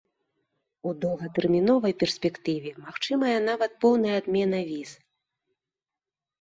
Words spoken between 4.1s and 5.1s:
адмена віз.